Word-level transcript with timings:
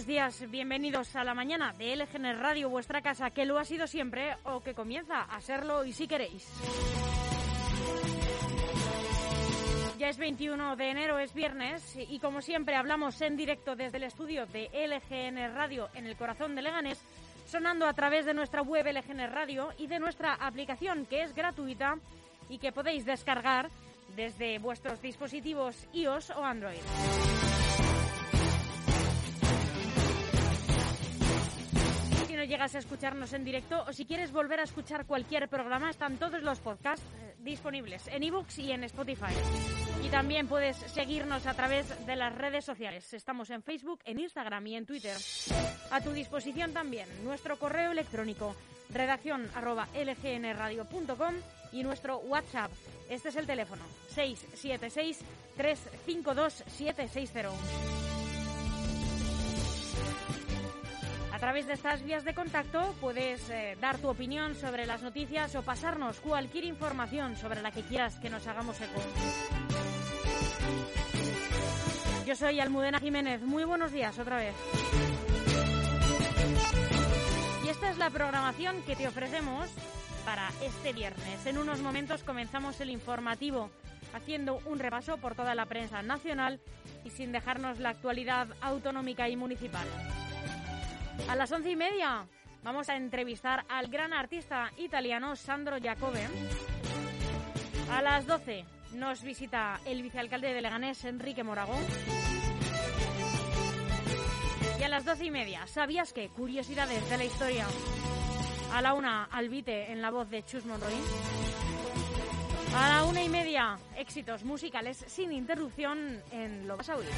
buenos 0.00 0.40
días, 0.40 0.50
bienvenidos 0.50 1.14
a 1.14 1.24
la 1.24 1.34
mañana 1.34 1.74
de 1.74 1.94
LGN 1.94 2.40
Radio, 2.40 2.70
vuestra 2.70 3.02
casa, 3.02 3.32
que 3.32 3.44
lo 3.44 3.58
ha 3.58 3.66
sido 3.66 3.86
siempre 3.86 4.34
o 4.44 4.62
que 4.62 4.72
comienza 4.72 5.24
a 5.24 5.42
serlo 5.42 5.84
y 5.84 5.92
si 5.92 6.08
queréis. 6.08 6.48
Ya 9.98 10.08
es 10.08 10.16
21 10.16 10.76
de 10.76 10.90
enero, 10.90 11.18
es 11.18 11.34
viernes 11.34 11.98
y 12.08 12.18
como 12.18 12.40
siempre 12.40 12.76
hablamos 12.76 13.20
en 13.20 13.36
directo 13.36 13.76
desde 13.76 13.98
el 13.98 14.04
estudio 14.04 14.46
de 14.46 14.70
LGN 14.72 15.54
Radio 15.54 15.90
en 15.92 16.06
el 16.06 16.16
corazón 16.16 16.54
de 16.54 16.62
Leganés, 16.62 17.04
sonando 17.44 17.84
a 17.86 17.92
través 17.92 18.24
de 18.24 18.32
nuestra 18.32 18.62
web 18.62 18.86
LGN 18.86 19.30
Radio 19.30 19.68
y 19.76 19.86
de 19.86 19.98
nuestra 19.98 20.32
aplicación 20.32 21.04
que 21.04 21.24
es 21.24 21.34
gratuita 21.34 21.98
y 22.48 22.56
que 22.56 22.72
podéis 22.72 23.04
descargar 23.04 23.68
desde 24.16 24.60
vuestros 24.60 25.02
dispositivos 25.02 25.76
iOS 25.92 26.30
o 26.30 26.42
Android. 26.42 26.80
No 32.40 32.46
llegas 32.46 32.74
a 32.74 32.78
escucharnos 32.78 33.34
en 33.34 33.44
directo 33.44 33.84
o 33.86 33.92
si 33.92 34.06
quieres 34.06 34.32
volver 34.32 34.60
a 34.60 34.62
escuchar 34.62 35.04
cualquier 35.04 35.46
programa, 35.50 35.90
están 35.90 36.16
todos 36.16 36.42
los 36.42 36.58
podcasts 36.58 37.04
eh, 37.20 37.34
disponibles 37.40 38.08
en 38.08 38.22
ebooks 38.22 38.60
y 38.60 38.72
en 38.72 38.82
Spotify. 38.84 39.34
Y 40.02 40.08
también 40.08 40.48
puedes 40.48 40.78
seguirnos 40.78 41.46
a 41.46 41.52
través 41.52 42.06
de 42.06 42.16
las 42.16 42.34
redes 42.34 42.64
sociales. 42.64 43.12
Estamos 43.12 43.50
en 43.50 43.62
Facebook, 43.62 44.00
en 44.06 44.20
Instagram 44.20 44.66
y 44.68 44.76
en 44.76 44.86
Twitter. 44.86 45.14
A 45.90 46.00
tu 46.00 46.12
disposición 46.12 46.72
también 46.72 47.06
nuestro 47.24 47.58
correo 47.58 47.92
electrónico 47.92 48.56
redacción 48.88 49.46
arroba 49.54 49.86
y 51.72 51.82
nuestro 51.82 52.20
WhatsApp. 52.20 52.72
Este 53.10 53.28
es 53.28 53.36
el 53.36 53.46
teléfono 53.46 53.82
676 54.14 55.18
352 55.58 56.54
760. 56.54 57.99
Través 61.40 61.66
de 61.66 61.72
estas 61.72 62.04
vías 62.04 62.22
de 62.24 62.34
contacto 62.34 62.94
puedes 63.00 63.48
eh, 63.48 63.74
dar 63.80 63.96
tu 63.96 64.08
opinión 64.08 64.54
sobre 64.54 64.84
las 64.84 65.02
noticias 65.02 65.54
o 65.54 65.62
pasarnos 65.62 66.20
cualquier 66.20 66.64
información 66.64 67.34
sobre 67.34 67.62
la 67.62 67.70
que 67.70 67.80
quieras 67.80 68.20
que 68.20 68.28
nos 68.28 68.46
hagamos 68.46 68.78
eco. 68.78 69.00
Yo 72.26 72.36
soy 72.36 72.60
Almudena 72.60 73.00
Jiménez. 73.00 73.40
Muy 73.40 73.64
buenos 73.64 73.90
días 73.90 74.18
otra 74.18 74.36
vez. 74.36 74.54
Y 77.64 77.68
esta 77.68 77.90
es 77.90 77.96
la 77.96 78.10
programación 78.10 78.82
que 78.82 78.94
te 78.94 79.08
ofrecemos 79.08 79.70
para 80.26 80.50
este 80.62 80.92
viernes. 80.92 81.46
En 81.46 81.56
unos 81.56 81.80
momentos 81.80 82.22
comenzamos 82.22 82.78
el 82.82 82.90
informativo 82.90 83.70
haciendo 84.12 84.60
un 84.66 84.78
repaso 84.78 85.16
por 85.16 85.34
toda 85.34 85.54
la 85.54 85.64
prensa 85.64 86.02
nacional 86.02 86.60
y 87.02 87.10
sin 87.10 87.32
dejarnos 87.32 87.78
la 87.78 87.88
actualidad 87.88 88.48
autonómica 88.60 89.28
y 89.30 89.36
municipal. 89.36 89.86
A 91.28 91.36
las 91.36 91.52
once 91.52 91.70
y 91.70 91.76
media 91.76 92.26
vamos 92.62 92.88
a 92.88 92.96
entrevistar 92.96 93.64
al 93.68 93.88
gran 93.88 94.12
artista 94.12 94.70
italiano 94.78 95.36
Sandro 95.36 95.78
Giacobbe. 95.78 96.26
A 97.92 98.02
las 98.02 98.26
doce 98.26 98.64
nos 98.94 99.22
visita 99.22 99.80
el 99.84 100.02
vicealcalde 100.02 100.52
de 100.52 100.60
Leganés, 100.60 101.04
Enrique 101.04 101.44
Moragón. 101.44 101.84
Y 104.78 104.82
a 104.82 104.88
las 104.88 105.04
doce 105.04 105.26
y 105.26 105.30
media, 105.30 105.66
¿sabías 105.66 106.12
qué? 106.12 106.28
Curiosidades 106.28 107.08
de 107.10 107.18
la 107.18 107.24
historia. 107.24 107.66
A 108.72 108.80
la 108.80 108.94
una, 108.94 109.24
Albite 109.24 109.92
en 109.92 110.00
la 110.00 110.10
voz 110.10 110.30
de 110.30 110.44
Chus 110.44 110.64
Monroy. 110.64 110.94
A 112.74 112.88
la 112.88 113.04
una 113.04 113.22
y 113.22 113.28
media, 113.28 113.78
éxitos 113.96 114.44
musicales 114.44 115.04
sin 115.08 115.32
interrupción 115.32 116.22
en 116.30 116.68
Lo 116.68 116.76
vas 116.76 116.88
a 116.88 116.96
oír. 116.96 117.08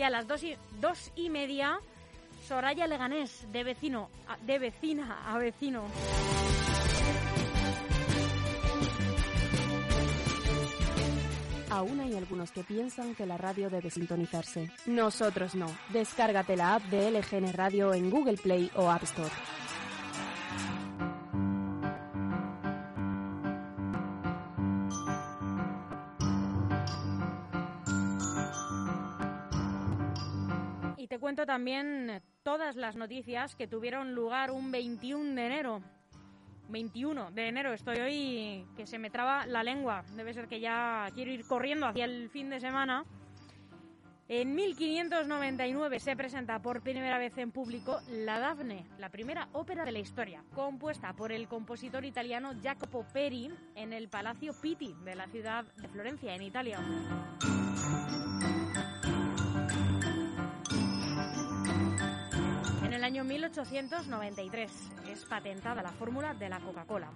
Y 0.00 0.02
a 0.02 0.08
las 0.08 0.26
dos 0.26 0.42
y, 0.42 0.56
dos 0.80 1.12
y 1.14 1.28
media, 1.28 1.78
Soraya 2.48 2.86
Leganés, 2.86 3.46
de 3.52 3.64
vecino, 3.64 4.08
de 4.46 4.58
vecina 4.58 5.18
a 5.26 5.36
vecino. 5.36 5.84
Aún 11.68 12.00
hay 12.00 12.16
algunos 12.16 12.50
que 12.50 12.64
piensan 12.64 13.14
que 13.14 13.26
la 13.26 13.36
radio 13.36 13.68
debe 13.68 13.90
sintonizarse. 13.90 14.70
Nosotros 14.86 15.54
no. 15.54 15.66
Descárgate 15.90 16.56
la 16.56 16.76
app 16.76 16.82
de 16.84 17.10
LGN 17.10 17.52
Radio 17.52 17.92
en 17.92 18.08
Google 18.08 18.38
Play 18.38 18.70
o 18.76 18.90
App 18.90 19.02
Store. 19.02 19.30
Cuento 31.30 31.46
también 31.46 32.20
todas 32.42 32.74
las 32.74 32.96
noticias 32.96 33.54
que 33.54 33.68
tuvieron 33.68 34.16
lugar 34.16 34.50
un 34.50 34.72
21 34.72 35.36
de 35.36 35.46
enero. 35.46 35.80
21 36.70 37.30
de 37.30 37.46
enero 37.46 37.72
estoy 37.72 38.00
hoy 38.00 38.66
que 38.76 38.84
se 38.84 38.98
me 38.98 39.10
traba 39.10 39.46
la 39.46 39.62
lengua. 39.62 40.02
Debe 40.16 40.34
ser 40.34 40.48
que 40.48 40.58
ya 40.58 41.06
quiero 41.14 41.30
ir 41.30 41.46
corriendo 41.46 41.86
hacia 41.86 42.04
el 42.04 42.30
fin 42.30 42.50
de 42.50 42.58
semana. 42.58 43.04
En 44.26 44.56
1599 44.56 46.00
se 46.00 46.16
presenta 46.16 46.58
por 46.58 46.82
primera 46.82 47.16
vez 47.18 47.38
en 47.38 47.52
público 47.52 48.00
La 48.10 48.40
Dafne, 48.40 48.84
la 48.98 49.10
primera 49.10 49.48
ópera 49.52 49.84
de 49.84 49.92
la 49.92 50.00
historia, 50.00 50.42
compuesta 50.52 51.12
por 51.12 51.30
el 51.30 51.46
compositor 51.46 52.04
italiano 52.04 52.54
Jacopo 52.60 53.06
Peri 53.12 53.52
en 53.76 53.92
el 53.92 54.08
Palacio 54.08 54.52
Pitti 54.60 54.96
de 55.04 55.14
la 55.14 55.28
ciudad 55.28 55.64
de 55.76 55.86
Florencia, 55.86 56.34
en 56.34 56.42
Italia. 56.42 56.80
Año 63.20 63.28
1893 63.28 64.72
es 65.10 65.26
patentada 65.26 65.82
la 65.82 65.92
fórmula 65.92 66.32
de 66.32 66.48
la 66.48 66.58
Coca-Cola. 66.58 67.10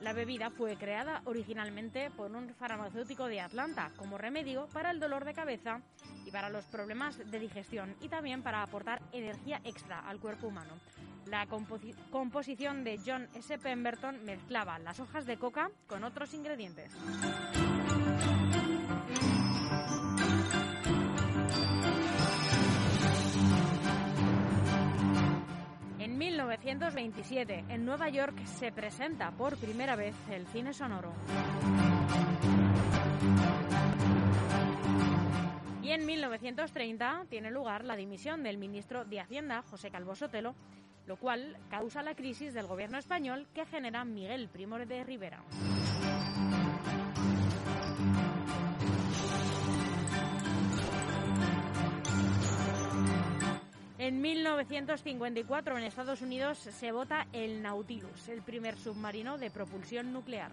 La 0.00 0.14
bebida 0.14 0.48
fue 0.48 0.76
creada 0.76 1.20
originalmente 1.26 2.10
por 2.10 2.30
un 2.30 2.54
farmacéutico 2.54 3.26
de 3.26 3.42
Atlanta 3.42 3.90
como 3.96 4.16
remedio 4.16 4.66
para 4.72 4.90
el 4.90 4.98
dolor 4.98 5.26
de 5.26 5.34
cabeza 5.34 5.82
y 6.24 6.30
para 6.30 6.48
los 6.48 6.64
problemas 6.64 7.18
de 7.30 7.38
digestión 7.38 7.96
y 8.00 8.08
también 8.08 8.42
para 8.42 8.62
aportar 8.62 9.02
energía 9.12 9.60
extra 9.64 10.00
al 10.08 10.20
cuerpo 10.20 10.46
humano. 10.46 10.72
La 11.26 11.46
composición 11.46 12.82
de 12.82 12.98
John 13.04 13.28
S. 13.34 13.58
Pemberton 13.58 14.24
mezclaba 14.24 14.78
las 14.78 15.00
hojas 15.00 15.26
de 15.26 15.36
coca 15.36 15.70
con 15.86 16.02
otros 16.04 16.32
ingredientes. 16.32 16.92
1927, 26.76 27.64
en 27.70 27.86
Nueva 27.86 28.10
York, 28.10 28.44
se 28.44 28.70
presenta 28.70 29.30
por 29.30 29.56
primera 29.56 29.96
vez 29.96 30.14
el 30.30 30.46
cine 30.48 30.74
sonoro. 30.74 31.10
Y 35.82 35.90
en 35.92 36.04
1930 36.04 37.26
tiene 37.30 37.50
lugar 37.50 37.84
la 37.84 37.96
dimisión 37.96 38.42
del 38.42 38.58
ministro 38.58 39.06
de 39.06 39.20
Hacienda, 39.20 39.62
José 39.62 39.90
Calvo 39.90 40.14
Sotelo, 40.14 40.54
lo 41.06 41.16
cual 41.16 41.56
causa 41.70 42.02
la 42.02 42.14
crisis 42.14 42.52
del 42.52 42.66
gobierno 42.66 42.98
español 42.98 43.46
que 43.54 43.64
genera 43.64 44.04
Miguel 44.04 44.48
Primo 44.48 44.78
de 44.78 45.02
Rivera. 45.02 45.42
En 54.06 54.20
1954 54.20 55.78
en 55.78 55.82
Estados 55.82 56.22
Unidos 56.22 56.58
se 56.58 56.92
vota 56.92 57.26
el 57.32 57.60
Nautilus, 57.60 58.28
el 58.28 58.40
primer 58.40 58.76
submarino 58.76 59.36
de 59.36 59.50
propulsión 59.50 60.12
nuclear. 60.12 60.52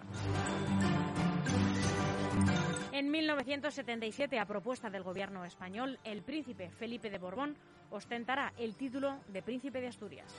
En 2.90 3.12
1977, 3.12 4.40
a 4.40 4.44
propuesta 4.44 4.90
del 4.90 5.04
gobierno 5.04 5.44
español, 5.44 6.00
el 6.02 6.22
príncipe 6.22 6.68
Felipe 6.70 7.10
de 7.10 7.18
Borbón 7.18 7.56
ostentará 7.90 8.52
el 8.58 8.74
título 8.74 9.20
de 9.28 9.40
príncipe 9.40 9.80
de 9.80 9.86
Asturias. 9.86 10.34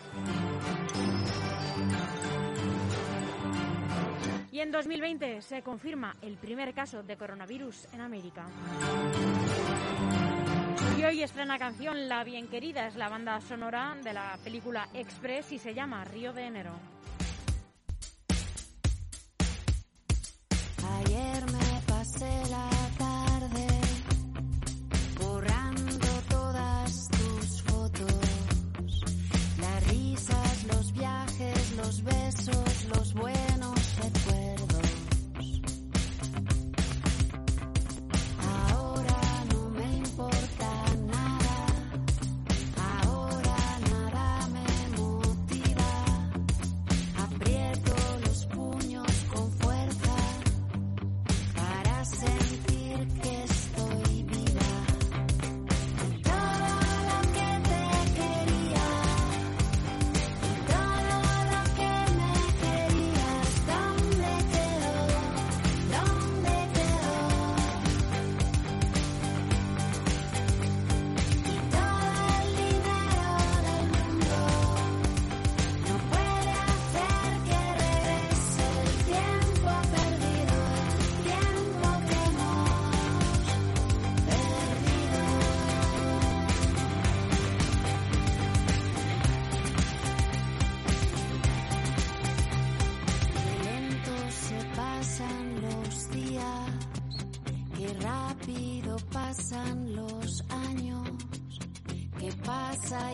Y 4.51 4.59
en 4.59 4.71
2020 4.73 5.41
se 5.41 5.62
confirma 5.62 6.17
el 6.21 6.35
primer 6.35 6.73
caso 6.73 7.01
de 7.01 7.15
coronavirus 7.15 7.88
en 7.94 8.01
América. 8.01 8.45
Y 10.97 11.03
hoy 11.03 11.24
estrena 11.24 11.59
canción 11.59 12.07
La 12.07 12.24
Bien 12.24 12.47
Querida, 12.47 12.88
es 12.88 12.95
la 12.95 13.09
banda 13.09 13.42
sonora 13.42 13.97
de 14.01 14.13
la 14.13 14.38
película 14.44 14.88
Express 14.94 15.51
y 15.51 15.59
se 15.59 15.74
llama 15.74 16.06
Río 16.06 16.31
de 16.31 16.45
Enero. 16.45 16.71
Ayer 20.97 21.44
me 21.51 21.81
pasé 21.86 22.50
la 22.50 22.75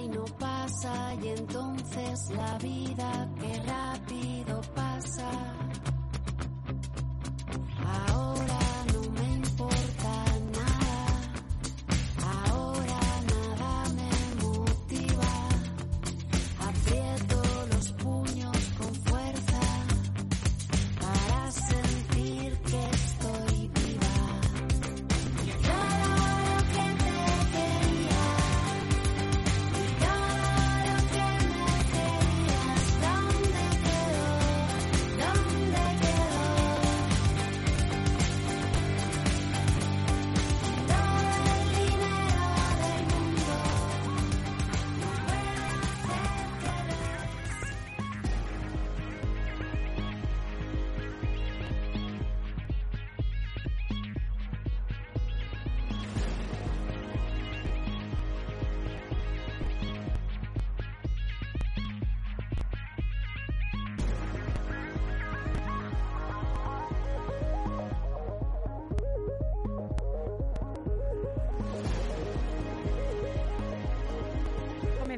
y 0.02 0.08
no 0.08 0.26
pasa, 0.40 0.51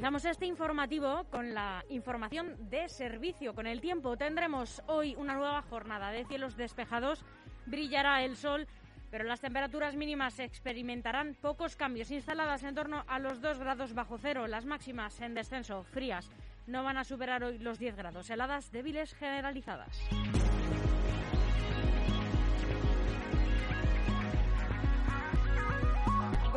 Comenzamos 0.04 0.26
este 0.26 0.46
informativo 0.48 1.24
con 1.32 1.54
la 1.54 1.86
información 1.88 2.58
de 2.70 2.90
servicio. 2.90 3.56
Con 3.56 3.68
el 3.68 3.80
tiempo 3.80 4.18
tendremos 4.18 4.84
hoy 4.88 5.16
una 5.16 5.34
nueva 5.36 5.62
jornada 5.62 6.12
de 6.12 6.26
cielos 6.26 6.58
despejados, 6.58 7.24
brillará 7.68 8.22
el 8.22 8.36
sol, 8.36 8.68
pero 9.10 9.24
las 9.24 9.40
temperaturas 9.40 9.96
mínimas 9.96 10.40
experimentarán 10.40 11.38
pocos 11.40 11.78
cambios, 11.78 12.12
instaladas 12.12 12.64
en 12.64 12.76
torno 12.76 13.06
a 13.08 13.18
los 13.18 13.40
2 13.40 13.60
grados 13.60 13.94
bajo 13.94 14.18
cero, 14.18 14.46
las 14.48 14.66
máximas 14.66 15.22
en 15.22 15.36
descenso, 15.36 15.86
frías. 15.86 16.30
No 16.68 16.84
van 16.84 16.98
a 16.98 17.06
superar 17.06 17.42
hoy 17.46 17.60
los 17.60 17.80
10 17.80 17.96
grados, 17.96 18.30
heladas 18.30 18.74
débiles 18.74 19.14
generalizadas. 19.14 20.02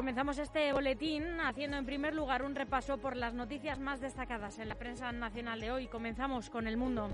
Comenzamos 0.06 0.38
este 0.38 0.72
boletín 0.72 1.40
haciendo 1.40 1.76
en 1.76 1.84
primer 1.84 2.14
lugar 2.14 2.44
un 2.44 2.54
repaso 2.54 2.96
por 2.96 3.16
las 3.16 3.34
noticias 3.34 3.80
más 3.80 4.00
destacadas 4.00 4.60
en 4.60 4.68
la 4.68 4.76
prensa 4.76 5.10
nacional 5.10 5.60
de 5.60 5.72
hoy. 5.72 5.88
Comenzamos 5.88 6.48
con 6.48 6.68
el 6.68 6.76
mundo. 6.76 7.10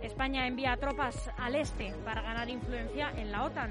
España 0.00 0.46
envía 0.46 0.78
tropas 0.78 1.30
al 1.36 1.56
este 1.56 1.92
para 2.06 2.22
ganar 2.22 2.48
influencia 2.48 3.12
en 3.18 3.30
la 3.30 3.44
OTAN. 3.44 3.70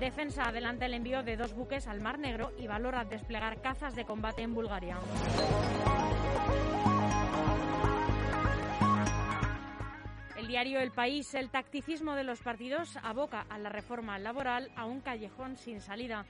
Defensa 0.00 0.48
adelanta 0.48 0.86
el 0.86 0.94
envío 0.94 1.22
de 1.22 1.36
dos 1.36 1.54
buques 1.54 1.86
al 1.86 2.00
Mar 2.00 2.18
Negro 2.18 2.50
y 2.58 2.66
valora 2.66 3.04
desplegar 3.04 3.62
cazas 3.62 3.94
de 3.94 4.04
combate 4.04 4.42
en 4.42 4.52
Bulgaria. 4.52 4.98
El 10.36 10.48
diario 10.48 10.80
El 10.80 10.90
País, 10.90 11.32
el 11.34 11.50
tacticismo 11.50 12.16
de 12.16 12.24
los 12.24 12.40
partidos 12.40 12.96
aboca 13.04 13.46
a 13.48 13.58
la 13.58 13.68
reforma 13.68 14.18
laboral 14.18 14.72
a 14.74 14.86
un 14.86 15.00
callejón 15.00 15.56
sin 15.56 15.80
salida. 15.80 16.26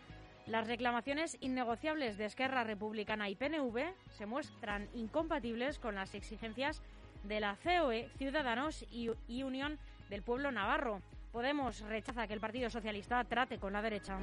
Las 0.47 0.69
reclamaciones 0.69 1.37
innegociables 1.41 2.17
de 2.19 2.25
Esquerra 2.25 2.62
Republicana 2.62 3.29
y 3.29 3.35
PNV 3.35 3.93
se 4.11 4.26
muestran 4.26 4.88
incompatibles 4.95 5.81
con 5.81 5.97
las 5.97 6.15
exigencias 6.15 6.83
de 7.25 7.41
la 7.41 7.57
COE, 7.65 8.09
Ciudadanos 8.17 8.87
y, 8.93 9.43
Unión 9.43 9.76
del 10.09 10.23
Pueblo 10.23 10.53
Navarro. 10.53 11.03
Podemos 11.33 11.81
rechaza 11.81 12.29
que 12.29 12.35
el 12.35 12.41
Partido 12.41 12.71
Socialista 12.71 13.25
trate 13.25 13.59
con 13.59 13.73
la 13.73 13.83
derecha. 13.83 14.19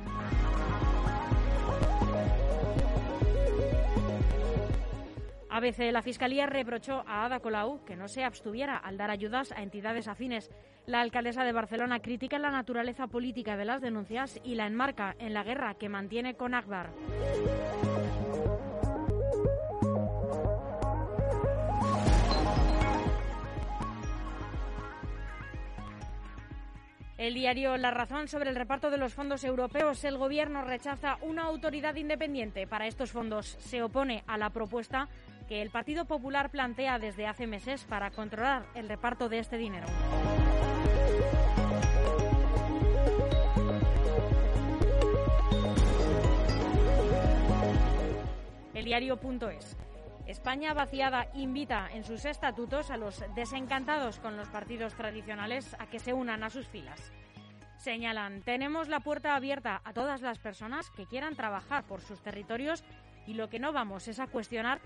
ABC, 5.50 5.92
la 5.92 6.02
Fiscalía 6.02 6.46
reprochó 6.46 7.04
a 7.06 7.26
Ada 7.26 7.42
Colau 7.42 7.84
que 7.84 7.98
no 7.98 8.08
se 8.08 8.24
abstuviera 8.24 8.78
al 8.78 8.96
dar 8.98 9.12
ayudas 9.12 9.52
a 9.52 9.62
entidades 9.62 10.08
afines. 10.08 10.50
La 10.86 11.00
alcaldesa 11.00 11.46
de 11.46 11.54
Barcelona 11.54 12.02
critica 12.02 12.38
la 12.40 12.52
naturaleza 12.52 13.08
política 13.08 13.56
de 13.56 13.64
las 13.64 13.82
denuncias 13.82 14.42
y 14.44 14.56
la 14.56 14.68
enmarca 14.68 15.16
en 15.18 15.34
la 15.34 15.44
guerra 15.44 15.76
que 15.76 15.88
mantiene 15.88 16.36
con 16.36 16.54
Akbar. 16.54 16.90
El 27.18 27.36
diario 27.36 27.78
La 27.78 27.92
Razón 27.92 28.28
sobre 28.28 28.50
el 28.50 28.56
reparto 28.58 28.90
de 28.90 28.98
los 28.98 29.14
fondos 29.14 29.46
europeos. 29.46 30.04
El 30.04 30.18
gobierno 30.18 30.66
rechaza 30.66 31.18
una 31.22 31.44
autoridad 31.44 31.96
independiente 31.96 32.68
para 32.68 32.88
estos 32.88 33.12
fondos. 33.12 33.56
Se 33.60 33.82
opone 33.82 34.26
a 34.28 34.38
la 34.38 34.50
propuesta 34.50 35.08
que 35.48 35.62
el 35.62 35.70
Partido 35.70 36.04
Popular 36.04 36.50
plantea 36.50 37.00
desde 37.00 37.26
hace 37.26 37.48
meses 37.48 37.86
para 37.86 38.12
controlar 38.12 38.66
el 38.76 38.90
reparto 38.90 39.30
de 39.30 39.40
este 39.40 39.58
dinero. 39.58 39.88
Diario.es. 48.94 49.76
España 50.28 50.76
vaciada 50.76 51.28
invita 51.34 51.90
en 51.92 52.04
sus 52.04 52.26
estatutos 52.26 52.92
a 52.92 52.98
los 52.98 53.24
desencantados 53.34 54.20
con 54.20 54.38
los 54.38 54.50
partidos 54.50 54.94
tradicionales 54.94 55.76
a 55.80 55.88
que 55.88 55.98
se 55.98 56.14
unan 56.14 56.44
a 56.44 56.52
sus 56.52 56.68
filas. 56.68 57.12
Señalan, 57.78 58.44
tenemos 58.44 58.90
la 58.90 59.00
puerta 59.00 59.36
abierta 59.36 59.82
a 59.84 59.94
todas 59.94 60.22
las 60.22 60.38
personas 60.38 60.92
que 60.92 61.08
quieran 61.08 61.36
trabajar 61.36 61.86
por 61.86 62.02
sus 62.02 62.22
territorios 62.22 62.84
y 63.26 63.34
lo 63.34 63.50
que 63.50 63.58
no 63.58 63.74
vamos 63.74 64.08
es 64.08 64.20
a 64.20 64.28
cuestionar, 64.28 64.80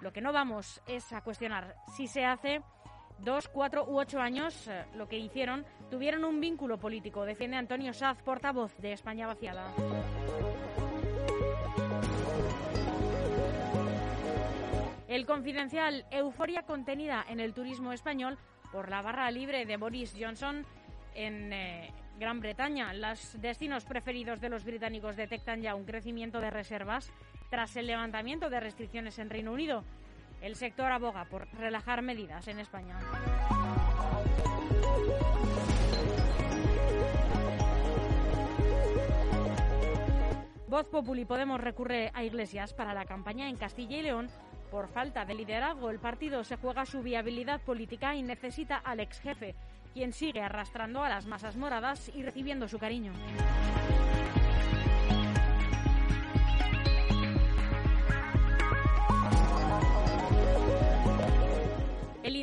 lo 0.00 0.10
que 0.14 0.22
no 0.22 0.32
vamos 0.32 0.80
es 0.86 1.12
a 1.12 1.20
cuestionar 1.20 1.76
si 1.94 2.06
se 2.06 2.24
hace 2.24 2.62
dos, 3.22 3.48
cuatro 3.48 3.84
u 3.86 3.98
ocho 3.98 4.20
años 4.20 4.68
eh, 4.68 4.84
lo 4.94 5.08
que 5.08 5.18
hicieron 5.18 5.64
tuvieron 5.90 6.24
un 6.24 6.40
vínculo 6.40 6.78
político, 6.78 7.24
defiende 7.24 7.56
Antonio 7.56 7.92
Saz, 7.92 8.22
portavoz 8.22 8.76
de 8.78 8.92
España 8.92 9.26
vaciada. 9.26 9.72
El 15.08 15.26
confidencial 15.26 16.06
Euforia 16.12 16.62
contenida 16.62 17.24
en 17.28 17.40
el 17.40 17.52
turismo 17.52 17.92
español 17.92 18.38
por 18.70 18.88
la 18.88 19.02
barra 19.02 19.30
libre 19.30 19.66
de 19.66 19.76
Boris 19.76 20.14
Johnson 20.18 20.64
en 21.14 21.52
eh, 21.52 21.92
Gran 22.18 22.38
Bretaña. 22.38 22.92
Los 22.92 23.40
destinos 23.40 23.84
preferidos 23.84 24.40
de 24.40 24.50
los 24.50 24.64
británicos 24.64 25.16
detectan 25.16 25.62
ya 25.62 25.74
un 25.74 25.84
crecimiento 25.84 26.40
de 26.40 26.50
reservas 26.50 27.12
tras 27.50 27.74
el 27.76 27.88
levantamiento 27.88 28.48
de 28.50 28.60
restricciones 28.60 29.18
en 29.18 29.30
Reino 29.30 29.52
Unido. 29.52 29.82
El 30.40 30.56
sector 30.56 30.90
aboga 30.90 31.26
por 31.26 31.46
relajar 31.52 32.02
medidas 32.02 32.48
en 32.48 32.58
España. 32.60 32.98
Voz 40.66 40.86
Populi 40.86 41.24
Podemos 41.24 41.60
recurre 41.60 42.10
a 42.14 42.22
Iglesias 42.22 42.72
para 42.72 42.94
la 42.94 43.04
campaña 43.04 43.48
en 43.48 43.56
Castilla 43.56 43.96
y 43.96 44.02
León 44.02 44.28
por 44.70 44.88
falta 44.88 45.24
de 45.24 45.34
liderazgo. 45.34 45.90
El 45.90 45.98
partido 45.98 46.44
se 46.44 46.56
juega 46.56 46.86
su 46.86 47.02
viabilidad 47.02 47.60
política 47.60 48.14
y 48.14 48.22
necesita 48.22 48.76
al 48.76 49.00
ex 49.00 49.20
jefe, 49.20 49.56
quien 49.92 50.12
sigue 50.12 50.40
arrastrando 50.40 51.02
a 51.02 51.08
las 51.08 51.26
masas 51.26 51.56
moradas 51.56 52.10
y 52.14 52.22
recibiendo 52.22 52.68
su 52.68 52.78
cariño. 52.78 53.12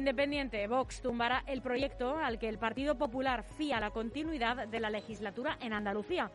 Independiente 0.08 0.66
Vox 0.68 1.02
tumbará 1.02 1.44
el 1.48 1.62
proyecto 1.62 2.16
al 2.16 2.40
que 2.40 2.48
el 2.48 2.58
Partido 2.58 2.98
Popular 2.98 3.44
fía 3.44 3.82
la 3.82 3.92
continuidad 3.92 4.66
de 4.66 4.80
la 4.80 4.90
legislatura 4.90 5.58
en 5.60 5.74
Andalucía. 5.74 6.32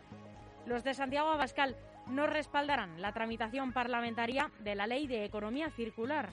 Los 0.66 0.84
de 0.84 0.92
Santiago 0.92 1.30
Abascal 1.30 1.74
no 2.06 2.26
respaldarán 2.26 3.00
la 3.00 3.12
tramitación 3.12 3.72
parlamentaria 3.72 4.50
de 4.58 4.74
la 4.74 4.86
Ley 4.86 5.06
de 5.06 5.24
Economía 5.24 5.70
Circular, 5.70 6.28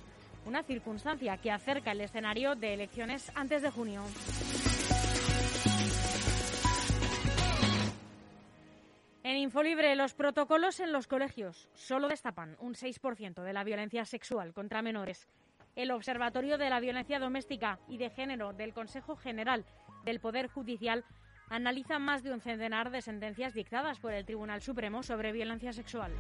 una 0.46 0.64
circunstancia 0.64 1.38
que 1.38 1.50
acerca 1.50 1.94
el 1.94 2.02
escenario 2.02 2.56
de 2.56 2.74
elecciones 2.74 3.32
antes 3.36 3.62
de 3.62 3.72
junio. 3.72 4.04
En 9.24 9.38
Infolibre, 9.38 9.96
los 9.96 10.14
protocolos 10.14 10.82
en 10.82 10.92
los 10.92 11.08
colegios 11.08 11.70
solo 11.74 12.10
destapan 12.10 12.58
un 12.60 12.74
6% 12.74 13.44
de 13.44 13.54
la 13.54 13.64
violencia 13.64 14.04
sexual 14.04 14.52
contra 14.54 14.82
menores. 14.82 15.30
El 15.76 15.92
Observatorio 15.92 16.58
de 16.58 16.70
la 16.70 16.80
Violencia 16.80 17.20
Doméstica 17.20 17.80
y 17.88 17.98
de 17.98 18.10
Género 18.10 18.54
del 18.54 18.74
Consejo 18.74 19.16
General 19.16 19.66
del 20.04 20.20
Poder 20.20 20.48
Judicial 20.48 21.06
analiza 21.50 22.00
más 22.00 22.24
de 22.24 22.32
un 22.32 22.42
centenar 22.42 22.92
de 22.92 23.02
sentencias 23.02 23.54
dictadas 23.54 24.00
por 24.00 24.14
el 24.14 24.26
Tribunal 24.26 24.62
Supremo 24.62 25.04
sobre 25.04 25.32
violencia 25.32 25.74
sexual. 25.74 26.12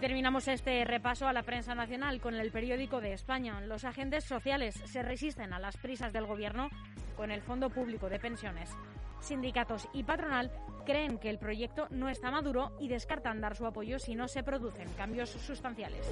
terminamos 0.00 0.48
este 0.48 0.84
repaso 0.84 1.28
a 1.28 1.32
la 1.32 1.42
prensa 1.42 1.74
nacional 1.74 2.20
con 2.20 2.34
el 2.34 2.50
periódico 2.50 3.00
de 3.00 3.12
España. 3.12 3.60
Los 3.60 3.84
agentes 3.84 4.24
sociales 4.24 4.74
se 4.86 5.02
resisten 5.02 5.52
a 5.52 5.58
las 5.58 5.76
prisas 5.76 6.12
del 6.12 6.26
Gobierno 6.26 6.70
con 7.16 7.30
el 7.30 7.42
Fondo 7.42 7.68
Público 7.68 8.08
de 8.08 8.18
Pensiones. 8.18 8.74
Sindicatos 9.20 9.88
y 9.92 10.02
patronal 10.02 10.50
creen 10.84 11.18
que 11.18 11.30
el 11.30 11.38
proyecto 11.38 11.86
no 11.90 12.08
está 12.08 12.30
maduro 12.30 12.76
y 12.80 12.88
descartan 12.88 13.40
dar 13.40 13.56
su 13.56 13.66
apoyo 13.66 13.98
si 13.98 14.14
no 14.14 14.28
se 14.28 14.42
producen 14.42 14.88
cambios 14.96 15.30
sustanciales. 15.30 16.06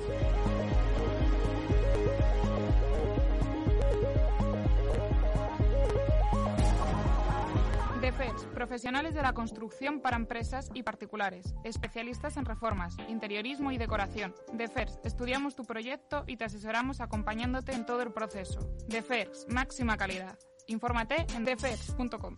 DEFERS, 8.00 8.46
profesionales 8.54 9.14
de 9.14 9.22
la 9.22 9.34
construcción 9.34 10.00
para 10.00 10.16
empresas 10.16 10.70
y 10.72 10.82
particulares, 10.82 11.54
especialistas 11.64 12.36
en 12.36 12.46
reformas, 12.46 12.96
interiorismo 13.08 13.70
y 13.70 13.76
decoración. 13.76 14.34
DEFERS, 14.52 15.00
estudiamos 15.04 15.56
tu 15.56 15.64
proyecto 15.64 16.24
y 16.26 16.36
te 16.36 16.44
asesoramos 16.44 17.00
acompañándote 17.00 17.72
en 17.72 17.84
todo 17.84 18.02
el 18.02 18.12
proceso. 18.12 18.60
DEFERS, 18.86 19.46
máxima 19.50 19.96
calidad. 19.96 20.38
Infórmate 20.68 21.26
en 21.34 21.44
defers.com. 21.44 22.36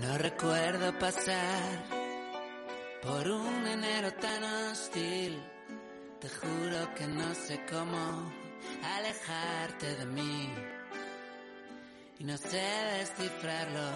No 0.00 0.18
recuerdo 0.18 0.98
pasar 0.98 1.84
por 3.02 3.28
un 3.28 3.66
enero 3.66 4.12
tan 4.14 4.42
hostil. 4.42 5.40
Te 6.20 6.28
juro 6.28 6.94
que 6.94 7.06
no 7.06 7.34
sé 7.34 7.64
cómo 7.70 8.32
alejarte 8.96 9.94
de 9.96 10.06
mí 10.06 10.48
y 12.18 12.24
no 12.24 12.36
sé 12.36 12.62
descifrarlo. 12.98 13.90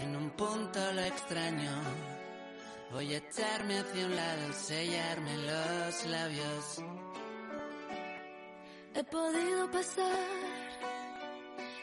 En 0.00 0.16
un 0.16 0.30
punto 0.30 0.80
lo 0.92 1.02
extraño. 1.02 1.70
Voy 2.90 3.14
a 3.14 3.18
echarme 3.18 3.78
hacia 3.78 4.06
un 4.06 4.16
lado 4.16 4.52
sellarme 4.52 5.36
los 5.36 6.06
labios. 6.06 6.82
He 8.94 9.04
podido 9.04 9.70
pasar 9.70 10.26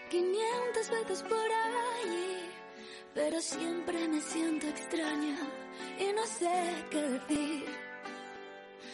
500 0.10 0.90
veces 0.90 1.24
por 1.24 1.40
allí, 1.40 1.87
pero 3.18 3.42
siempre 3.42 4.08
me 4.08 4.22
siento 4.22 4.68
extraña 4.68 5.38
y 5.98 6.14
no 6.14 6.26
sé 6.28 6.86
qué 6.92 7.02
decir. 7.02 7.66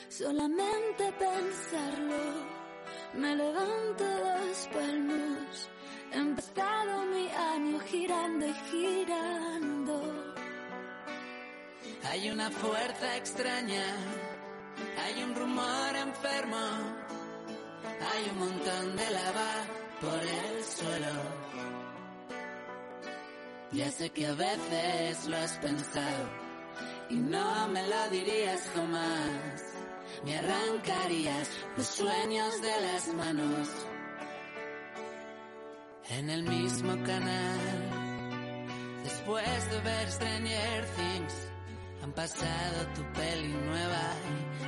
Solamente 0.08 1.12
pensarlo, 1.20 2.24
me 3.16 3.36
levanto 3.36 4.04
dos 4.06 4.70
palmos 4.72 5.70
empezado 6.14 7.06
mi 7.08 7.28
año 7.28 7.80
girando 7.82 8.48
y 8.48 8.54
girando. 8.72 9.96
Hay 12.10 12.30
una 12.30 12.50
fuerza 12.50 13.18
extraña, 13.18 13.86
hay 15.04 15.22
un 15.22 15.36
rumor 15.36 15.96
enfermo, 15.98 16.66
hay 18.14 18.30
un 18.32 18.40
montón 18.40 18.96
de 18.96 19.12
lava 19.12 19.52
por 20.00 20.22
el 20.22 20.64
suelo. 20.64 21.53
Ya 23.74 23.90
sé 23.90 24.12
que 24.12 24.28
a 24.28 24.34
veces 24.34 25.28
lo 25.28 25.36
has 25.36 25.58
pensado 25.58 26.30
y 27.10 27.16
no 27.16 27.68
me 27.70 27.88
lo 27.88 28.10
dirías 28.12 28.70
jamás. 28.76 29.64
Me 30.24 30.38
arrancarías 30.38 31.50
los 31.76 31.88
sueños 31.88 32.62
de 32.62 32.82
las 32.82 33.08
manos 33.16 33.70
en 36.10 36.30
el 36.30 36.44
mismo 36.44 36.92
canal. 37.04 37.60
Después 39.04 39.72
de 39.72 39.80
ver 39.80 40.12
Stranger 40.12 40.86
Things, 40.96 41.34
han 42.04 42.12
pasado 42.12 42.88
tu 42.94 43.02
peli 43.14 43.54
nueva 43.54 44.06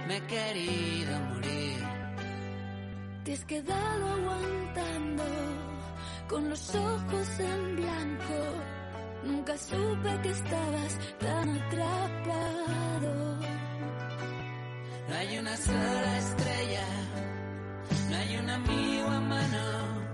y 0.03 0.07
me 0.07 0.17
he 0.17 0.21
querido 0.21 1.19
morir. 1.19 1.77
Te 3.23 3.33
has 3.33 3.45
quedado 3.45 4.07
aguantando 4.07 5.23
con 6.27 6.49
los 6.49 6.73
ojos 6.73 7.39
en 7.39 7.75
blanco. 7.75 8.74
Nunca 9.25 9.57
supe 9.57 10.21
que 10.23 10.29
estabas 10.29 10.99
tan 11.19 11.49
atrapado. 11.61 13.13
No 15.07 15.15
hay 15.15 15.37
una 15.37 15.57
sola 15.57 16.17
estrella, 16.17 16.87
no 18.09 18.15
hay 18.17 18.37
un 18.37 18.49
amigo 18.49 19.07
a 19.07 19.19
mano 19.19 20.05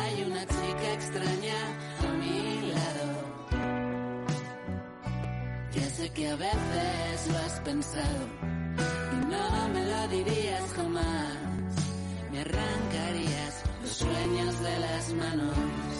hay 0.00 0.24
una 0.24 0.40
chica 0.46 0.92
extraña 0.92 1.60
a 2.00 2.12
mi 2.12 2.72
lado. 2.72 3.08
Ya 5.72 5.90
sé 5.90 6.10
que 6.10 6.28
a 6.28 6.36
veces 6.36 7.28
lo 7.32 7.38
has 7.38 7.60
pensado 7.60 8.22
y 9.12 9.26
no 9.26 9.68
me 9.74 9.84
lo 9.84 10.08
dirías 10.08 10.72
jamás. 10.76 11.72
Me 12.30 12.40
arrancarías 12.40 13.62
los 13.82 13.92
sueños 13.92 14.60
de 14.60 14.78
las 14.78 15.12
manos. 15.14 15.97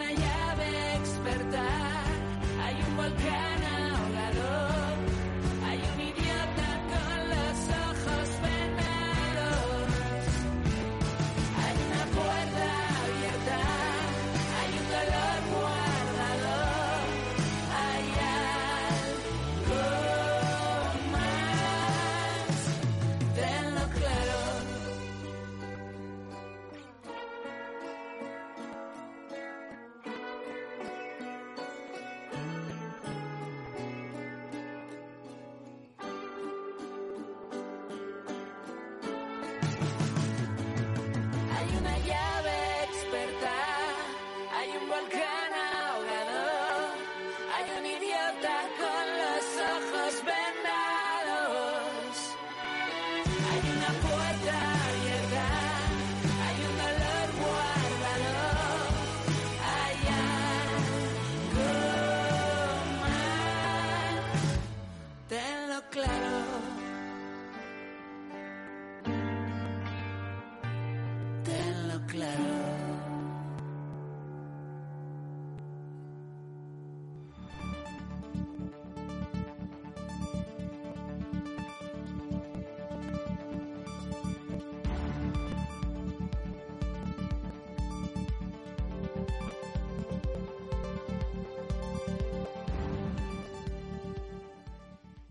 Una 0.00 0.12
llave 0.12 0.94
experta, 0.94 1.62
hay 2.64 2.74
un 2.88 2.96
volcán 2.96 3.59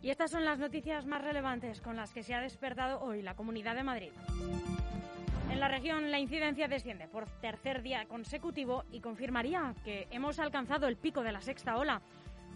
Y 0.09 0.11
estas 0.11 0.31
son 0.31 0.43
las 0.43 0.57
noticias 0.57 1.05
más 1.05 1.21
relevantes 1.21 1.81
con 1.81 1.95
las 1.95 2.11
que 2.11 2.23
se 2.23 2.33
ha 2.33 2.41
despertado 2.41 2.99
hoy 2.99 3.21
la 3.21 3.35
Comunidad 3.35 3.75
de 3.75 3.83
Madrid. 3.83 4.11
En 5.51 5.59
la 5.59 5.67
región 5.67 6.09
la 6.09 6.17
incidencia 6.17 6.67
desciende 6.67 7.07
por 7.07 7.27
tercer 7.41 7.83
día 7.83 8.03
consecutivo 8.05 8.85
y 8.91 9.01
confirmaría 9.01 9.75
que 9.85 10.07
hemos 10.09 10.39
alcanzado 10.39 10.87
el 10.87 10.97
pico 10.97 11.21
de 11.21 11.31
la 11.31 11.41
sexta 11.41 11.77
ola. 11.77 12.01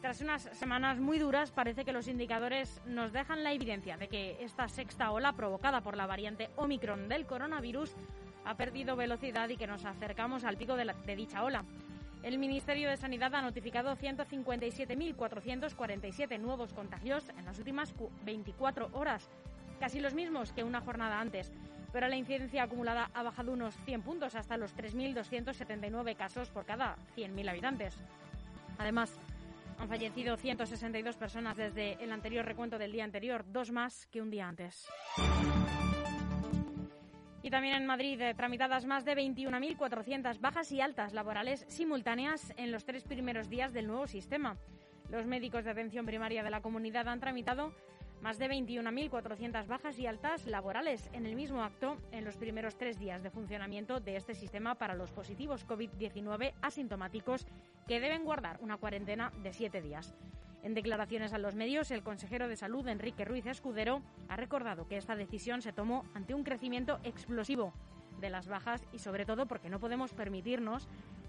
Tras 0.01 0.21
unas 0.21 0.41
semanas 0.57 0.97
muy 0.97 1.19
duras, 1.19 1.51
parece 1.51 1.85
que 1.85 1.93
los 1.93 2.07
indicadores 2.07 2.81
nos 2.87 3.13
dejan 3.13 3.43
la 3.43 3.53
evidencia 3.53 3.97
de 3.97 4.07
que 4.07 4.43
esta 4.43 4.67
sexta 4.67 5.11
ola 5.11 5.33
provocada 5.33 5.81
por 5.81 5.95
la 5.95 6.07
variante 6.07 6.49
Omicron 6.55 7.07
del 7.07 7.27
coronavirus 7.27 7.95
ha 8.45 8.55
perdido 8.55 8.95
velocidad 8.95 9.47
y 9.49 9.57
que 9.57 9.67
nos 9.67 9.85
acercamos 9.85 10.43
al 10.43 10.57
pico 10.57 10.75
de, 10.75 11.15
dicha 11.15 11.43
ola. 11.43 11.63
El 12.23 12.38
Ministerio 12.38 12.89
de 12.89 12.95
Sanidad 12.95 13.36
ha 13.36 13.41
notificado 13.41 13.97
157.447 13.97 16.39
nuevos 16.39 16.71
contagios 16.71 17.27
en 17.38 17.43
las 17.43 17.59
últimas 17.59 17.93
24 18.23 18.91
horas, 18.93 19.29
casi 19.77 19.99
los 19.99 20.13
mismos 20.13 20.53
que 20.53 20.63
una 20.63 20.79
jornada 20.79 21.19
antes, 21.19 21.51
pero 21.91 22.07
la 22.07 22.15
incidencia 22.15 22.63
acumulada 22.63 23.12
ha 23.13 23.23
bajado 23.23 23.51
unos 23.51 23.75
100 23.86 24.03
puntos 24.03 24.36
hasta 24.36 24.55
los 24.55 24.73
3.279 24.73 26.15
casos 26.15 26.49
por 26.49 26.65
cada 26.65 26.95
100.000 27.17 27.49
habitantes. 27.49 27.97
Además, 28.77 29.19
han 29.77 29.89
fallecido 29.89 30.38
162 30.38 31.17
personas 31.17 31.57
desde 31.57 32.01
el 32.01 32.13
anterior 32.13 32.45
recuento 32.45 32.77
del 32.77 32.93
día 32.93 33.03
anterior, 33.03 33.43
dos 33.51 33.71
más 33.71 34.07
que 34.07 34.21
un 34.21 34.31
día 34.31 34.47
antes. 34.47 34.88
Y 37.43 37.49
también 37.49 37.75
en 37.75 37.86
Madrid, 37.86 38.19
eh, 38.21 38.34
tramitadas 38.34 38.86
más 38.86 39.03
de 39.03 39.15
21.400 39.15 40.39
bajas 40.39 40.71
y 40.71 40.79
altas 40.79 41.13
laborales 41.13 41.65
simultáneas 41.67 42.53
en 42.56 42.71
los 42.71 42.86
tres 42.86 43.03
primeros 43.03 43.49
días 43.49 43.73
del 43.73 43.86
nuevo 43.86 44.08
sistema. 44.08 44.58
Los 45.12 45.25
médicos 45.25 45.65
de 45.65 45.71
atención 45.71 46.06
primaria 46.06 46.41
de 46.41 46.49
la 46.49 46.62
comunidad 46.62 47.10
han 47.10 47.19
tramitado 47.19 47.73
más 48.21 48.39
de 48.39 48.49
21.400 48.49 49.67
bajas 49.67 49.99
y 49.99 50.08
altas 50.08 50.47
laborales 50.47 51.10
en 51.12 51.25
el 51.25 51.36
mismo 51.36 51.62
acto 51.62 51.97
en 52.13 52.23
los 52.23 52.38
primeros 52.38 52.77
tres 52.77 52.97
días 52.97 53.21
de 53.21 53.29
funcionamiento 53.29 53.99
de 53.99 54.15
este 54.15 54.34
sistema 54.34 54.75
para 54.75 54.95
los 54.95 55.12
positivos 55.12 55.67
COVID-19 55.67 56.53
asintomáticos 56.62 57.45
que 57.86 57.99
deben 57.99 58.23
guardar 58.23 58.58
una 58.62 58.77
cuarentena 58.77 59.34
de 59.43 59.51
siete 59.51 59.82
días. 59.82 60.15
En 60.63 60.73
declaraciones 60.73 61.34
a 61.34 61.38
los 61.38 61.56
medios, 61.56 61.91
el 61.91 62.04
consejero 62.04 62.47
de 62.47 62.56
Salud, 62.56 62.88
Enrique 62.88 63.26
Ruiz 63.26 63.45
Escudero, 63.45 64.02
ha 64.30 64.38
recordado 64.38 64.88
que 64.88 64.95
esta 64.95 65.13
decisión 65.13 65.62
se 65.62 65.73
tomó 65.73 66.06
ante 66.13 66.34
un 66.34 66.45
crecimiento 66.45 66.99
explosivo 67.04 67.73
de 68.21 68.30
las 68.30 68.47
bajas 68.47 68.82
y 68.93 68.99
sobre 68.99 69.26
todo 69.26 69.45
porque 69.45 69.69
no 69.69 69.82
podemos 69.82 70.13
permitirnos 70.13 70.88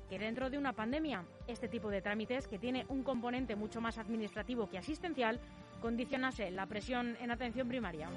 que 0.09 0.21
dentro 0.21 0.51
de 0.51 0.59
una 0.59 0.73
pandemia 0.73 1.25
este 1.49 1.67
tipo 1.67 1.91
de 1.91 2.01
trámites, 2.01 2.47
que 2.47 2.61
tiene 2.61 2.87
un 2.89 3.03
componente 3.03 3.57
mucho 3.57 3.81
más 3.81 3.99
administrativo 3.99 4.69
que 4.69 4.79
asistencial, 4.79 5.41
condicionase 5.81 6.53
la 6.53 6.67
presión 6.67 7.17
en 7.21 7.33
atención 7.33 7.67
primaria. 7.67 8.09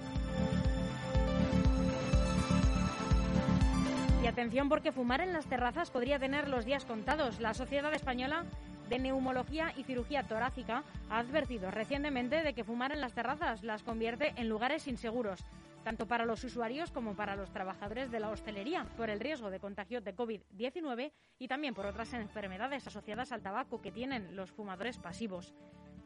Y 4.21 4.27
atención 4.27 4.69
porque 4.69 4.91
fumar 4.91 5.21
en 5.21 5.33
las 5.33 5.47
terrazas 5.47 5.89
podría 5.89 6.19
tener 6.19 6.47
los 6.47 6.65
días 6.65 6.85
contados. 6.85 7.39
La 7.39 7.55
Sociedad 7.55 7.93
Española 7.93 8.45
de 8.89 8.99
Neumología 8.99 9.73
y 9.75 9.83
Cirugía 9.83 10.23
Torácica 10.23 10.83
ha 11.09 11.19
advertido 11.19 11.71
recientemente 11.71 12.43
de 12.43 12.53
que 12.53 12.63
fumar 12.63 12.91
en 12.91 13.01
las 13.01 13.13
terrazas 13.13 13.63
las 13.63 13.83
convierte 13.83 14.33
en 14.37 14.49
lugares 14.49 14.87
inseguros, 14.87 15.43
tanto 15.83 16.07
para 16.07 16.25
los 16.25 16.43
usuarios 16.43 16.91
como 16.91 17.15
para 17.15 17.35
los 17.35 17.51
trabajadores 17.51 18.11
de 18.11 18.19
la 18.19 18.29
hostelería, 18.29 18.85
por 18.97 19.09
el 19.09 19.19
riesgo 19.19 19.49
de 19.49 19.59
contagio 19.59 20.01
de 20.01 20.15
COVID-19 20.15 21.11
y 21.39 21.47
también 21.47 21.73
por 21.73 21.85
otras 21.85 22.13
enfermedades 22.13 22.87
asociadas 22.87 23.31
al 23.31 23.41
tabaco 23.41 23.81
que 23.81 23.91
tienen 23.91 24.35
los 24.35 24.51
fumadores 24.51 24.97
pasivos. 24.97 25.53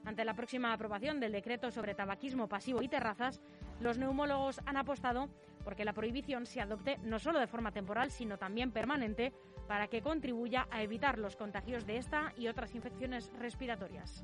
Ante 0.04 0.26
la 0.26 0.34
próxima 0.34 0.74
aprobación 0.74 1.20
del 1.20 1.32
decreto 1.32 1.70
sobre 1.70 1.94
tabaquismo 1.94 2.48
pasivo 2.48 2.82
y 2.82 2.88
terrazas, 2.88 3.40
los 3.80 3.98
neumólogos 3.98 4.60
han 4.66 4.78
apostado 4.78 5.30
porque 5.64 5.86
la 5.86 5.94
prohibición 5.94 6.46
se 6.46 6.62
adopte 6.62 6.98
no 7.04 7.20
solo 7.20 7.40
de 7.40 7.48
forma 7.48 7.72
temporal, 7.72 8.10
sino 8.10 8.38
también 8.38 8.72
permanente, 8.72 9.32
para 9.72 9.88
que 9.88 10.02
contribuya 10.02 10.68
a 10.70 10.84
evitar 10.84 11.18
los 11.18 11.38
contagios 11.38 11.88
de 11.88 11.96
esta 11.96 12.34
y 12.38 12.50
otras 12.50 12.76
infecciones 12.76 13.32
respiratorias. 13.40 14.22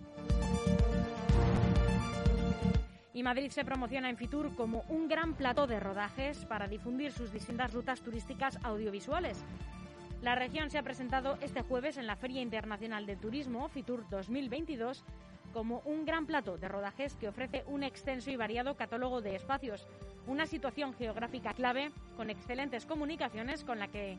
Y 3.14 3.24
Madrid 3.24 3.50
se 3.52 3.64
promociona 3.64 4.10
en 4.10 4.18
Fitur 4.18 4.54
como 4.58 4.82
un 4.90 5.08
gran 5.08 5.36
plató 5.36 5.66
de 5.66 5.80
rodajes 5.80 6.44
para 6.44 6.68
difundir 6.68 7.14
sus 7.14 7.32
distintas 7.32 7.72
rutas 7.74 8.02
turísticas 8.02 8.60
audiovisuales. 8.62 9.42
La 10.22 10.36
región 10.36 10.70
se 10.70 10.80
ha 10.80 10.84
presentado 10.84 11.38
este 11.40 11.62
jueves 11.62 11.96
en 11.96 12.08
la 12.08 12.18
Feria 12.18 12.42
Internacional 12.42 13.06
de 13.06 13.16
Turismo, 13.16 13.70
Fitur 13.70 14.04
2022, 14.10 15.06
como 15.54 15.80
un 15.86 16.04
gran 16.04 16.26
plato 16.26 16.58
de 16.58 16.68
rodajes 16.68 17.16
que 17.16 17.30
ofrece 17.30 17.64
un 17.68 17.84
extenso 17.84 18.30
y 18.32 18.36
variado 18.36 18.76
catálogo 18.76 19.22
de 19.22 19.38
espacios, 19.38 19.88
una 20.28 20.46
situación 20.46 20.94
geográfica 20.94 21.54
clave 21.54 21.94
con 22.18 22.30
excelentes 22.30 22.86
comunicaciones 22.86 23.64
con 23.64 23.80
la 23.80 23.88
que 23.88 24.18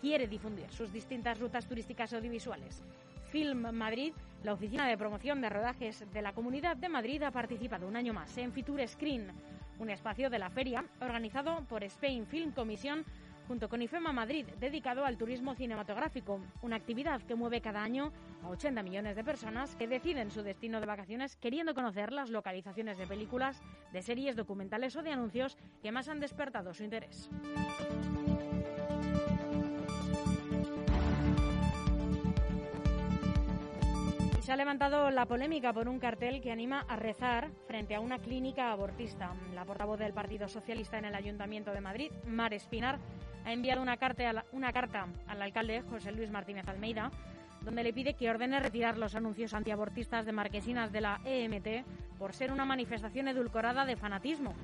quiere 0.00 0.26
difundir 0.26 0.70
sus 0.70 0.92
distintas 0.92 1.38
rutas 1.38 1.66
turísticas 1.66 2.12
audiovisuales. 2.12 2.82
Film 3.30 3.70
Madrid, 3.72 4.12
la 4.44 4.52
oficina 4.52 4.86
de 4.86 4.96
promoción 4.96 5.40
de 5.40 5.50
rodajes 5.50 6.04
de 6.12 6.22
la 6.22 6.32
Comunidad 6.32 6.76
de 6.76 6.88
Madrid, 6.88 7.22
ha 7.22 7.30
participado 7.30 7.88
un 7.88 7.96
año 7.96 8.12
más 8.12 8.36
en 8.38 8.52
Fitur 8.52 8.86
Screen, 8.86 9.30
un 9.78 9.90
espacio 9.90 10.30
de 10.30 10.38
la 10.38 10.50
feria 10.50 10.84
organizado 11.00 11.62
por 11.68 11.84
Spain 11.84 12.26
Film 12.26 12.52
Commission 12.52 13.04
junto 13.46 13.68
con 13.68 13.82
IFEMA 13.82 14.12
Madrid, 14.12 14.46
dedicado 14.58 15.04
al 15.04 15.16
turismo 15.16 15.54
cinematográfico, 15.54 16.40
una 16.62 16.76
actividad 16.76 17.22
que 17.22 17.34
mueve 17.34 17.60
cada 17.60 17.82
año 17.82 18.12
a 18.42 18.48
80 18.48 18.82
millones 18.82 19.16
de 19.16 19.24
personas 19.24 19.76
que 19.76 19.86
deciden 19.86 20.30
su 20.30 20.42
destino 20.42 20.80
de 20.80 20.86
vacaciones 20.86 21.36
queriendo 21.36 21.74
conocer 21.74 22.12
las 22.12 22.30
localizaciones 22.30 22.98
de 22.98 23.06
películas, 23.06 23.60
de 23.92 24.02
series 24.02 24.36
documentales 24.36 24.96
o 24.96 25.02
de 25.02 25.12
anuncios 25.12 25.56
que 25.82 25.92
más 25.92 26.08
han 26.08 26.20
despertado 26.20 26.74
su 26.74 26.84
interés. 26.84 27.30
Se 34.46 34.52
ha 34.52 34.56
levantado 34.56 35.10
la 35.10 35.26
polémica 35.26 35.72
por 35.72 35.88
un 35.88 35.98
cartel 35.98 36.40
que 36.40 36.52
anima 36.52 36.86
a 36.88 36.94
rezar 36.94 37.50
frente 37.66 37.96
a 37.96 38.00
una 38.00 38.20
clínica 38.20 38.70
abortista. 38.70 39.34
La 39.56 39.64
portavoz 39.64 39.98
del 39.98 40.12
Partido 40.12 40.46
Socialista 40.46 40.98
en 40.98 41.04
el 41.04 41.16
Ayuntamiento 41.16 41.72
de 41.72 41.80
Madrid, 41.80 42.12
Mar 42.28 42.54
Espinar, 42.54 43.00
ha 43.44 43.52
enviado 43.52 43.82
una 43.82 43.96
carta, 43.96 45.08
al 45.26 45.42
alcalde 45.42 45.82
José 45.90 46.12
Luis 46.12 46.30
Martínez 46.30 46.68
Almeida 46.68 47.10
donde 47.62 47.82
le 47.82 47.92
pide 47.92 48.14
que 48.14 48.30
ordene 48.30 48.60
retirar 48.60 48.98
los 48.98 49.16
anuncios 49.16 49.52
antiabortistas 49.52 50.24
de 50.24 50.30
marquesinas 50.30 50.92
de 50.92 51.00
la 51.00 51.20
EMT 51.24 51.84
por 52.16 52.32
ser 52.32 52.52
una 52.52 52.64
manifestación 52.64 53.26
edulcorada 53.26 53.84
de 53.84 53.96
fanatismo. 53.96 54.54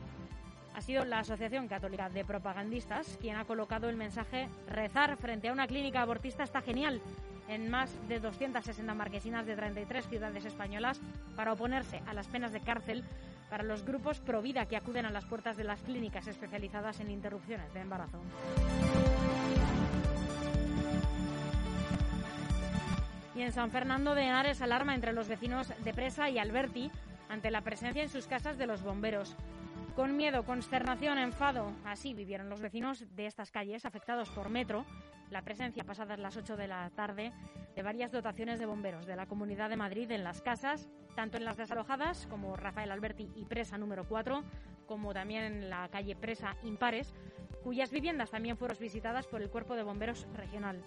Ha 0.77 0.81
sido 0.81 1.05
la 1.05 1.19
Asociación 1.19 1.67
Católica 1.67 2.09
de 2.09 2.25
Propagandistas 2.25 3.19
quien 3.21 3.35
ha 3.35 3.47
colocado 3.47 3.89
el 3.89 3.97
mensaje 3.97 4.49
Rezar 4.69 5.17
frente 5.17 5.49
a 5.49 5.53
una 5.53 5.67
clínica 5.67 6.03
abortista 6.03 6.45
está 6.45 6.63
genial 6.63 7.03
en 7.49 7.69
más 7.69 7.91
de 8.09 8.21
260 8.21 8.95
marquesinas 8.95 9.47
de 9.47 9.57
33 9.57 10.07
ciudades 10.09 10.45
españolas 10.45 11.01
para 11.37 11.53
oponerse 11.53 12.03
a 12.07 12.15
las 12.15 12.27
penas 12.27 12.53
de 12.53 12.61
cárcel 12.61 13.05
para 13.51 13.65
los 13.65 13.85
grupos 13.85 14.21
pro 14.21 14.41
vida 14.41 14.67
que 14.67 14.77
acuden 14.77 15.05
a 15.05 15.11
las 15.11 15.27
puertas 15.27 15.57
de 15.57 15.65
las 15.65 15.83
clínicas 15.83 16.27
especializadas 16.27 17.01
en 17.01 17.11
interrupciones 17.11 17.73
de 17.75 17.81
embarazo. 17.81 18.19
Y 23.35 23.43
en 23.43 23.53
San 23.53 23.71
Fernando 23.71 24.15
de 24.15 24.23
Henares 24.23 24.63
alarma 24.63 24.95
entre 24.95 25.13
los 25.13 25.29
vecinos 25.29 25.73
de 25.85 25.95
Presa 25.95 26.29
y 26.31 26.39
Alberti 26.39 26.91
ante 27.29 27.51
la 27.51 27.63
presencia 27.63 28.03
en 28.03 28.09
sus 28.09 28.27
casas 28.27 28.59
de 28.59 28.67
los 28.67 28.83
bomberos. 28.83 29.35
Con 29.95 30.17
miedo, 30.17 30.45
consternación, 30.45 31.19
enfado, 31.19 31.71
así 31.85 32.15
vivieron 32.15 32.49
los 32.49 32.63
vecinos 32.63 33.05
de 33.15 33.27
estas 33.27 33.51
calles 33.51 33.85
afectados 33.85 34.31
por 34.31 34.49
metro 34.49 34.87
la 35.31 35.43
presencia 35.43 35.85
pasadas 35.85 36.19
las 36.19 36.37
8 36.37 36.57
de 36.57 36.69
la 36.69 36.91
tarde 36.91 37.33
de 37.75 37.83
varias 37.83 38.13
dotaciones 38.13 38.59
de 38.59 38.67
bomberos 38.67 39.07
de 39.07 39.17
la 39.17 39.27
Comunidad 39.27 39.71
de 39.71 39.77
Madrid 39.77 40.11
en 40.11 40.25
las 40.25 40.43
casas, 40.43 40.89
tanto 41.15 41.37
en 41.37 41.45
las 41.45 41.57
desalojadas 41.57 42.27
como 42.29 42.57
Rafael 42.57 42.91
Alberti 42.91 43.31
y 43.35 43.45
Presa 43.45 43.79
número 43.79 44.07
4, 44.09 44.45
como 44.87 45.13
también 45.13 45.45
en 45.45 45.71
la 45.71 45.89
calle 45.89 46.17
Presa 46.17 46.57
Impares, 46.63 47.15
cuyas 47.63 47.91
viviendas 47.91 48.31
también 48.31 48.57
fueron 48.57 48.79
visitadas 48.79 49.27
por 49.27 49.43
el 49.43 49.51
Cuerpo 49.51 49.75
de 49.75 49.83
Bomberos 49.83 50.27
Regional. 50.35 50.83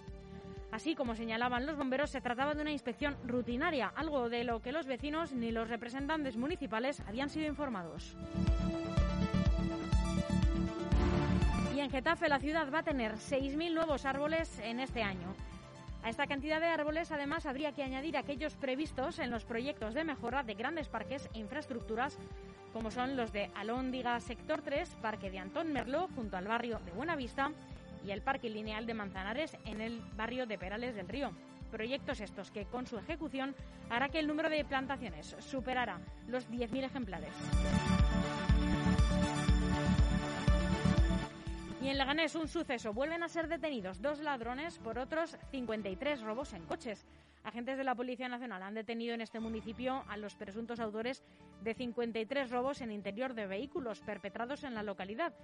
Así 0.72 0.94
como 0.94 1.16
señalaban 1.16 1.66
los 1.66 1.78
bomberos, 1.78 2.10
se 2.10 2.22
trataba 2.22 2.54
de 2.54 2.62
una 2.62 2.72
inspección 2.72 3.18
rutinaria, 3.26 3.94
algo 3.96 4.30
de 4.30 4.44
lo 4.44 4.62
que 4.62 4.72
los 4.72 4.86
vecinos 4.86 5.32
ni 5.32 5.52
los 5.52 5.70
representantes 5.70 6.38
municipales 6.38 7.02
habían 7.08 7.30
sido 7.30 7.48
informados. 7.48 8.16
En 11.86 11.92
Getafe 11.92 12.30
la 12.30 12.40
ciudad 12.40 12.72
va 12.74 12.80
a 12.80 12.84
tener 12.84 13.14
6.000 13.14 13.72
nuevos 13.72 14.06
árboles 14.06 14.60
en 14.60 14.80
este 14.80 15.04
año. 15.04 15.36
A 16.04 16.10
esta 16.10 16.26
cantidad 16.26 16.60
de 16.60 16.66
árboles, 16.66 17.12
además, 17.12 17.46
habría 17.46 17.74
que 17.74 17.84
añadir 17.84 18.18
aquellos 18.18 18.56
previstos 18.56 19.20
en 19.20 19.30
los 19.30 19.46
proyectos 19.46 19.94
de 19.94 20.04
mejora 20.04 20.42
de 20.42 20.56
grandes 20.56 20.90
parques 20.90 21.30
e 21.36 21.40
infraestructuras, 21.40 22.18
como 22.74 22.90
son 22.90 23.16
los 23.16 23.32
de 23.32 23.52
Alóndiga 23.54 24.20
Sector 24.20 24.64
3, 24.64 24.98
Parque 25.00 25.30
de 25.30 25.38
Antón 25.38 25.72
Merló, 25.74 26.10
junto 26.16 26.38
al 26.38 26.48
barrio 26.48 26.80
de 26.80 26.92
Buenavista, 26.92 27.52
y 28.04 28.10
el 28.10 28.24
Parque 28.24 28.50
Lineal 28.50 28.88
de 28.88 28.94
Manzanares, 28.96 29.56
en 29.66 29.80
el 29.80 30.02
barrio 30.16 30.48
de 30.48 30.58
Perales 30.58 30.96
del 30.96 31.08
Río. 31.08 31.34
Proyectos 31.70 32.20
estos 32.20 32.50
que, 32.50 32.66
con 32.66 32.88
su 32.88 32.98
ejecución, 32.98 33.56
hará 33.92 34.10
que 34.10 34.18
el 34.18 34.26
número 34.26 34.50
de 34.50 34.66
plantaciones 34.66 35.36
superara 35.38 36.00
los 36.28 36.50
10.000 36.50 36.84
ejemplares. 36.84 37.34
Y 41.86 41.90
en 41.90 42.00
Leganés 42.00 42.34
un 42.34 42.48
suceso. 42.48 42.94
Vuelven 42.94 43.22
a 43.22 43.30
ser 43.30 43.48
detenidos 43.48 44.02
dos 44.02 44.20
ladrones 44.20 44.80
por 44.80 44.98
otros 44.98 45.38
53 45.52 46.20
robos 46.22 46.54
en 46.54 46.66
coches. 46.66 47.06
Agentes 47.44 47.78
de 47.78 47.84
la 47.84 47.94
Policía 47.94 48.28
Nacional 48.28 48.64
han 48.64 48.74
detenido 48.74 49.14
en 49.14 49.22
este 49.22 49.40
municipio 49.40 50.04
a 50.08 50.18
los 50.18 50.34
presuntos 50.34 50.80
autores 50.80 51.22
de 51.62 51.76
53 51.76 52.50
robos 52.50 52.82
en 52.82 52.92
interior 52.92 53.36
de 53.36 53.46
vehículos 53.46 54.02
perpetrados 54.02 54.64
en 54.64 54.74
la 54.74 54.82
localidad, 54.82 55.36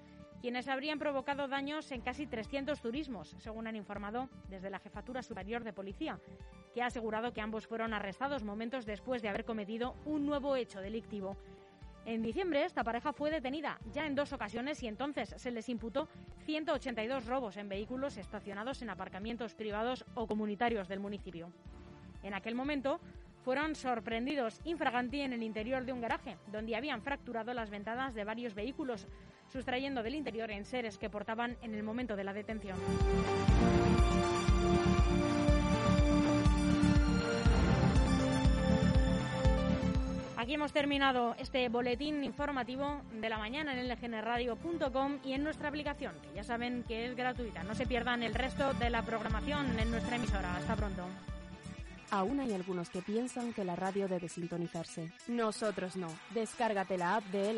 quienes 0.42 0.68
habrían 0.68 0.98
provocado 0.98 1.48
daños 1.48 1.92
en 1.92 2.02
casi 2.02 2.26
300 2.26 2.82
turismos, 2.82 3.36
según 3.38 3.68
han 3.68 3.76
informado 3.76 4.28
desde 4.50 4.72
la 4.72 4.80
Jefatura 4.80 5.22
Superior 5.22 5.64
de 5.64 5.74
Policía, 5.74 6.20
que 6.74 6.82
ha 6.82 6.88
asegurado 6.88 7.34
que 7.34 7.42
ambos 7.42 7.68
fueron 7.68 7.94
arrestados 7.94 8.44
momentos 8.44 8.88
después 8.88 9.22
de 9.22 9.30
haber 9.30 9.46
cometido 9.46 9.96
un 10.06 10.26
nuevo 10.26 10.56
hecho 10.56 10.82
delictivo. 10.82 11.38
En 12.06 12.24
diciembre 12.24 12.66
esta 12.66 12.84
pareja 12.84 13.14
fue 13.14 13.30
detenida 13.30 13.80
ya 13.94 14.08
en 14.08 14.16
dos 14.16 14.34
ocasiones 14.34 14.82
y 14.82 14.88
entonces 14.88 15.34
se 15.38 15.52
les 15.52 15.70
imputó 15.70 16.08
182 16.46 17.26
robos 17.26 17.58
en 17.58 17.70
vehículos 17.70 18.18
estacionados 18.18 18.82
en 18.82 18.90
aparcamientos 18.90 19.54
privados 19.54 20.06
o 20.16 20.26
comunitarios 20.26 20.88
del 20.88 21.00
municipio. 21.00 21.52
En 22.24 22.34
aquel 22.34 22.56
momento 22.56 23.00
fueron 23.44 23.76
sorprendidos 23.76 24.62
infraganti 24.66 25.22
en 25.22 25.34
el 25.34 25.44
interior 25.44 25.86
de 25.86 25.94
un 25.94 26.02
garaje, 26.02 26.38
donde 26.52 26.76
habían 26.76 27.02
fracturado 27.02 27.54
las 27.54 27.70
ventanas 27.70 28.14
de 28.14 28.24
varios 28.24 28.54
vehículos, 28.54 29.08
sustrayendo 29.48 30.04
del 30.04 30.16
interior 30.16 30.52
en 30.52 30.66
seres 30.66 30.98
que 30.98 31.10
portaban 31.10 31.58
en 31.62 31.74
el 31.76 31.84
momento 31.84 32.16
de 32.16 32.24
la 32.24 32.34
detención. 32.34 32.78
Aquí 40.42 40.56
hemos 40.56 40.74
terminado 40.74 41.36
este 41.38 41.70
boletín 41.70 42.24
informativo 42.24 43.04
de 43.14 43.30
la 43.30 43.38
mañana 43.38 43.80
en 43.80 43.88
lgnradio.com 43.88 45.20
y 45.24 45.34
en 45.34 45.44
nuestra 45.44 45.70
aplicación, 45.70 46.16
que 46.20 46.34
ya 46.34 46.44
saben 46.44 46.84
que 46.88 47.06
es 47.06 47.16
gratuita. 47.16 47.62
No 47.62 47.76
se 47.76 47.86
pierdan 47.86 48.24
el 48.24 48.34
resto 48.34 48.74
de 48.74 48.90
la 48.90 49.04
programación 49.04 49.80
en 49.80 49.92
nuestra 49.92 50.16
emisora. 50.16 50.56
Hasta 50.56 50.76
pronto. 50.76 51.04
Aún 52.10 52.40
hay 52.40 52.54
algunos 52.54 52.90
que 52.90 53.04
piensan 53.04 53.54
que 53.54 53.64
la 53.64 53.76
radio 53.76 54.08
debe 54.08 54.28
sintonizarse. 54.30 55.12
Nosotros 55.28 55.96
no. 55.96 56.08
Descárgate 56.34 56.98
la 56.98 57.18
app 57.18 57.24
de 57.26 57.48